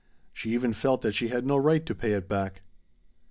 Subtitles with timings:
[0.33, 2.63] She even felt that she had no right to pay it back.